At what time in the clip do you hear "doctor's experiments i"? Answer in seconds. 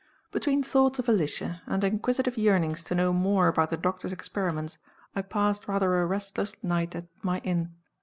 3.77-5.21